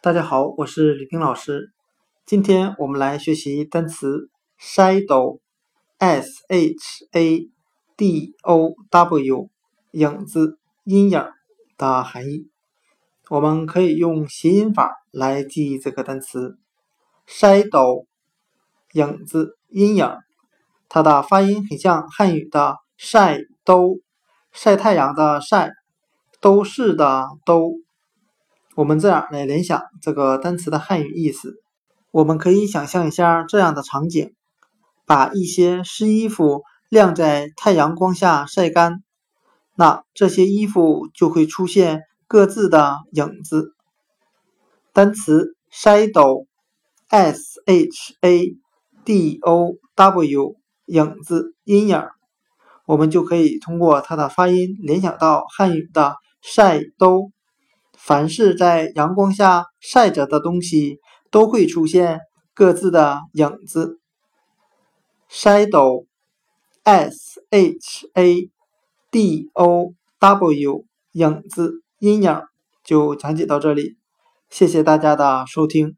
[0.00, 1.72] 大家好，我是李冰老师。
[2.24, 7.50] 今天我们来学习单词 shadow，s h a
[7.96, 9.50] d o w，
[9.90, 11.24] 影子、阴影
[11.76, 12.48] 的含义。
[13.28, 16.56] 我们可以用谐音法来记忆这个单词
[17.26, 18.06] shadow，
[18.92, 20.08] 影子、阴影。
[20.88, 23.98] 它的发音很像汉语的晒都，
[24.52, 25.72] 晒太阳的晒，
[26.40, 27.72] 都是的都。
[28.78, 31.60] 我们这样来联想这个单词的汉语意思，
[32.12, 34.34] 我们可以想象一下这样的场景：
[35.04, 39.02] 把一些湿衣服晾在太阳光下晒干，
[39.74, 43.74] 那这些衣服就会出现各自的影子。
[44.92, 48.56] 单词 shadow，s h a
[49.04, 50.54] d o w，
[50.86, 52.00] 影子、阴影，
[52.86, 57.32] 我们就可以通过它的发音联想到汉语的晒兜。
[57.98, 60.98] 凡是在阳光下晒着的东西，
[61.30, 62.20] 都会出现
[62.54, 64.00] 各自的影子。
[65.30, 66.06] shadow，s
[67.50, 68.50] h a
[69.10, 72.42] d o w，影子、阴影，
[72.82, 73.98] 就讲解到这里。
[74.48, 75.96] 谢谢大家的收听。